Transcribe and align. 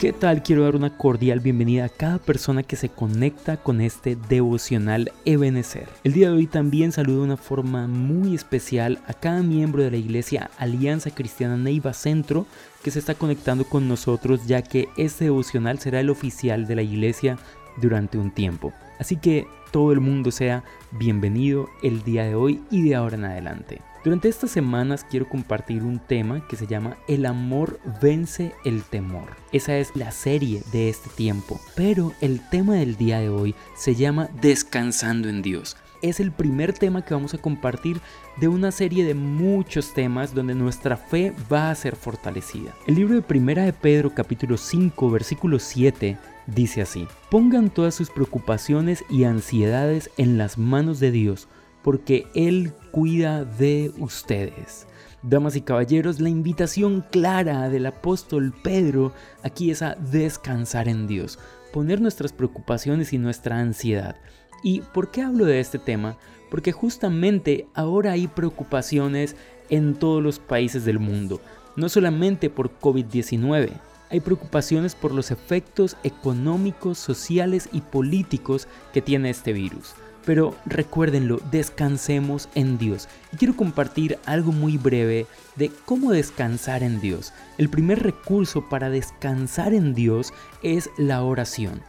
¿Qué 0.00 0.12
tal? 0.12 0.42
Quiero 0.42 0.64
dar 0.64 0.76
una 0.76 0.96
cordial 0.96 1.40
bienvenida 1.40 1.86
a 1.86 1.88
cada 1.88 2.18
persona 2.18 2.62
que 2.62 2.76
se 2.76 2.90
conecta 2.90 3.56
con 3.56 3.80
este 3.80 4.16
devocional 4.28 5.10
Ebenecer. 5.24 5.88
El 6.04 6.12
día 6.12 6.28
de 6.28 6.36
hoy 6.36 6.46
también 6.46 6.92
saludo 6.92 7.20
de 7.20 7.24
una 7.24 7.36
forma 7.36 7.88
muy 7.88 8.34
especial 8.34 9.00
a 9.08 9.14
cada 9.14 9.42
miembro 9.42 9.82
de 9.82 9.90
la 9.90 9.96
iglesia 9.96 10.50
Alianza 10.58 11.10
Cristiana 11.10 11.56
Neiva 11.56 11.92
Centro 11.92 12.46
que 12.82 12.90
se 12.90 12.98
está 12.98 13.14
conectando 13.14 13.64
con 13.64 13.88
nosotros 13.88 14.46
ya 14.46 14.62
que 14.62 14.88
este 14.96 15.24
devocional 15.24 15.78
será 15.78 16.00
el 16.00 16.10
oficial 16.10 16.66
de 16.66 16.76
la 16.76 16.82
iglesia 16.82 17.38
durante 17.78 18.18
un 18.18 18.30
tiempo. 18.30 18.72
Así 19.00 19.16
que 19.16 19.46
todo 19.72 19.90
el 19.90 20.00
mundo 20.00 20.30
sea 20.30 20.62
bienvenido 20.92 21.68
el 21.82 22.04
día 22.04 22.24
de 22.24 22.34
hoy 22.34 22.62
y 22.70 22.82
de 22.88 22.94
ahora 22.94 23.16
en 23.16 23.24
adelante. 23.24 23.80
Durante 24.04 24.28
estas 24.28 24.50
semanas 24.50 25.06
quiero 25.08 25.26
compartir 25.26 25.82
un 25.82 25.98
tema 25.98 26.46
que 26.46 26.56
se 26.56 26.66
llama 26.66 26.98
El 27.08 27.24
amor 27.24 27.80
vence 28.02 28.52
el 28.66 28.82
temor. 28.82 29.30
Esa 29.50 29.78
es 29.78 29.96
la 29.96 30.10
serie 30.10 30.62
de 30.72 30.90
este 30.90 31.08
tiempo. 31.08 31.58
Pero 31.74 32.12
el 32.20 32.46
tema 32.50 32.74
del 32.74 32.96
día 32.96 33.18
de 33.20 33.30
hoy 33.30 33.54
se 33.74 33.94
llama 33.94 34.28
Descansando 34.42 35.30
en 35.30 35.40
Dios. 35.40 35.78
Es 36.02 36.20
el 36.20 36.32
primer 36.32 36.74
tema 36.74 37.02
que 37.02 37.14
vamos 37.14 37.32
a 37.32 37.38
compartir 37.38 37.98
de 38.36 38.48
una 38.48 38.72
serie 38.72 39.06
de 39.06 39.14
muchos 39.14 39.94
temas 39.94 40.34
donde 40.34 40.54
nuestra 40.54 40.98
fe 40.98 41.32
va 41.50 41.70
a 41.70 41.74
ser 41.74 41.96
fortalecida. 41.96 42.74
El 42.86 42.96
libro 42.96 43.14
de 43.14 43.22
Primera 43.22 43.64
de 43.64 43.72
Pedro 43.72 44.10
capítulo 44.10 44.58
5 44.58 45.10
versículo 45.10 45.58
7 45.58 46.18
dice 46.46 46.82
así, 46.82 47.08
pongan 47.30 47.70
todas 47.70 47.94
sus 47.94 48.10
preocupaciones 48.10 49.02
y 49.08 49.24
ansiedades 49.24 50.10
en 50.18 50.36
las 50.36 50.58
manos 50.58 51.00
de 51.00 51.10
Dios 51.10 51.48
porque 51.84 52.26
Él 52.34 52.72
cuida 52.90 53.44
de 53.44 53.92
ustedes. 53.98 54.88
Damas 55.22 55.54
y 55.54 55.60
caballeros, 55.60 56.18
la 56.18 56.30
invitación 56.30 57.04
clara 57.12 57.68
del 57.68 57.86
apóstol 57.86 58.52
Pedro 58.64 59.12
aquí 59.42 59.70
es 59.70 59.82
a 59.82 59.94
descansar 59.94 60.88
en 60.88 61.06
Dios, 61.06 61.38
poner 61.72 62.00
nuestras 62.00 62.32
preocupaciones 62.32 63.12
y 63.12 63.18
nuestra 63.18 63.60
ansiedad. 63.60 64.16
¿Y 64.62 64.80
por 64.80 65.10
qué 65.10 65.22
hablo 65.22 65.44
de 65.44 65.60
este 65.60 65.78
tema? 65.78 66.16
Porque 66.50 66.72
justamente 66.72 67.68
ahora 67.74 68.12
hay 68.12 68.28
preocupaciones 68.28 69.36
en 69.68 69.94
todos 69.94 70.22
los 70.22 70.38
países 70.38 70.84
del 70.84 70.98
mundo, 70.98 71.40
no 71.76 71.88
solamente 71.88 72.50
por 72.50 72.78
COVID-19, 72.80 73.72
hay 74.10 74.20
preocupaciones 74.20 74.94
por 74.94 75.12
los 75.12 75.30
efectos 75.30 75.96
económicos, 76.04 76.98
sociales 76.98 77.68
y 77.72 77.80
políticos 77.80 78.68
que 78.92 79.02
tiene 79.02 79.30
este 79.30 79.52
virus. 79.52 79.94
Pero 80.24 80.54
recuérdenlo, 80.64 81.40
descansemos 81.50 82.48
en 82.54 82.78
Dios. 82.78 83.08
Y 83.32 83.36
quiero 83.36 83.56
compartir 83.56 84.18
algo 84.24 84.52
muy 84.52 84.78
breve 84.78 85.26
de 85.56 85.70
cómo 85.84 86.12
descansar 86.12 86.82
en 86.82 87.00
Dios. 87.00 87.32
El 87.58 87.68
primer 87.68 88.02
recurso 88.02 88.68
para 88.68 88.90
descansar 88.90 89.74
en 89.74 89.94
Dios 89.94 90.32
es 90.62 90.90
la 90.96 91.22
oración. 91.22 91.82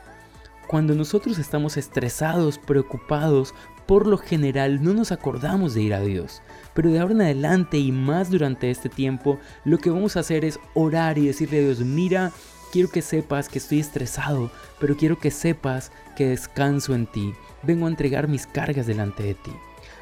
Cuando 0.67 0.95
nosotros 0.95 1.37
estamos 1.37 1.77
estresados, 1.77 2.57
preocupados, 2.57 3.53
por 3.85 4.07
lo 4.07 4.17
general 4.17 4.83
no 4.83 4.93
nos 4.93 5.11
acordamos 5.11 5.73
de 5.73 5.83
ir 5.83 5.93
a 5.93 6.01
Dios. 6.01 6.41
Pero 6.73 6.91
de 6.91 6.99
ahora 6.99 7.13
en 7.13 7.21
adelante 7.21 7.77
y 7.77 7.91
más 7.91 8.31
durante 8.31 8.71
este 8.71 8.89
tiempo, 8.89 9.39
lo 9.63 9.77
que 9.77 9.91
vamos 9.91 10.17
a 10.17 10.21
hacer 10.21 10.43
es 10.43 10.59
orar 10.73 11.17
y 11.17 11.27
decirle 11.27 11.59
a 11.59 11.61
Dios, 11.61 11.79
mira, 11.81 12.31
quiero 12.75 12.89
que 12.89 13.01
sepas 13.01 13.47
que 13.47 13.59
estoy 13.59 13.79
estresado, 13.79 14.51
pero 14.81 14.97
quiero 14.97 15.17
que 15.17 15.31
sepas 15.31 15.93
que 16.17 16.27
descanso 16.27 16.93
en 16.93 17.07
ti 17.07 17.33
vengo 17.63 17.85
a 17.85 17.89
entregar 17.89 18.27
mis 18.27 18.45
cargas 18.45 18.85
delante 18.85 19.23
de 19.23 19.33
ti. 19.33 19.51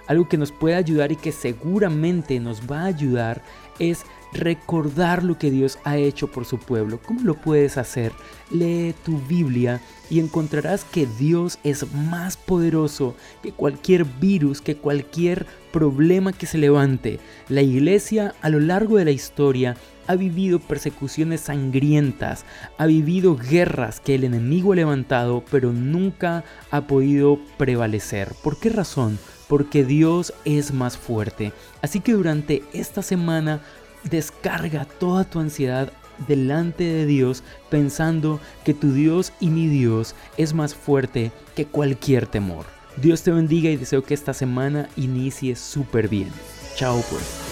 Algo 0.08 0.28
que 0.28 0.40
nos 0.40 0.52
puede 0.52 0.74
ayudar 0.74 1.12
y 1.12 1.16
que 1.16 1.32
seguramente 1.32 2.40
nos 2.40 2.62
va 2.62 2.82
a 2.82 2.86
ayudar 2.86 3.44
es 3.78 4.08
recordar 4.34 5.24
lo 5.24 5.38
que 5.38 5.52
Dios 5.52 5.78
ha 5.84 5.98
hecho 5.98 6.32
por 6.32 6.46
su 6.46 6.58
pueblo. 6.58 7.00
¿Cómo 7.06 7.22
lo 7.22 7.36
puedes 7.36 7.78
hacer? 7.78 8.12
Lee 8.50 8.96
tu 9.06 9.20
Biblia 9.20 9.80
y 10.10 10.20
encontrarás 10.20 10.84
que 10.84 11.06
Dios 11.06 11.59
es 11.64 11.94
más 11.94 12.38
poderoso 12.38 13.16
que 13.44 13.52
cualquier 13.52 14.03
virus, 14.03 14.62
que 14.62 14.78
cualquier 14.78 15.46
problema 15.72 16.34
que 16.34 16.47
se 16.47 16.58
levante. 16.58 17.20
La 17.50 17.62
iglesia 17.62 18.34
a 18.42 18.50
lo 18.50 18.59
largo 18.59 18.97
de 18.97 19.06
la 19.06 19.12
historia 19.12 19.78
ha 20.08 20.16
vivido 20.16 20.59
persecuciones 20.59 21.41
sangrientas, 21.41 22.46
ha 22.78 22.86
vivido 22.86 23.36
guerras 23.36 24.00
que 24.00 24.16
el 24.16 24.24
enemigo 24.24 24.74
ha 24.74 24.75
levantado, 24.75 25.44
pero 25.52 25.72
nunca 25.72 26.44
ha 26.72 26.88
podido 26.88 27.40
prevalecer. 27.58 28.34
¿Por 28.44 28.59
qué 28.59 28.69
razón? 28.69 29.19
Porque 29.47 29.84
Dios 29.84 30.34
es 30.46 30.74
más 30.74 30.97
fuerte. 30.97 31.53
Así 31.81 32.00
que 32.00 32.14
durante 32.14 32.64
esta 32.74 33.02
semana 33.02 33.62
descarga 34.09 34.86
toda 34.86 35.24
tu 35.24 35.40
ansiedad 35.40 35.91
delante 36.28 36.84
de 36.84 37.06
Dios 37.06 37.44
pensando 37.70 38.40
que 38.64 38.74
tu 38.74 38.94
Dios 38.94 39.34
y 39.40 39.47
mi 39.47 39.68
Dios 39.68 40.16
es 40.38 40.53
más 40.53 40.75
fuerte 40.75 41.31
que 41.56 41.66
cualquier 41.66 42.28
temor. 42.28 42.66
Dios 42.97 43.24
te 43.24 43.31
bendiga 43.31 43.70
y 43.70 43.78
deseo 43.78 44.03
que 44.03 44.14
esta 44.14 44.34
semana 44.34 44.88
inicie 44.96 45.56
súper 45.56 46.08
bien. 46.08 46.30
Chao 46.75 47.03
pues. 47.09 47.43